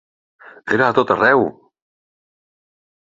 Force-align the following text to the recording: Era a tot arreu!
Era 0.77 0.87
a 0.87 0.95
tot 0.99 1.13
arreu! 1.15 1.45